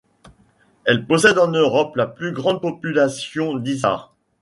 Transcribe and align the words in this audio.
Elle 0.83 1.05
possède 1.05 1.37
en 1.37 1.49
Europe 1.51 1.95
la 1.95 2.07
plus 2.07 2.31
grande 2.31 2.59
population 2.59 3.55
d'isards. 3.55 4.15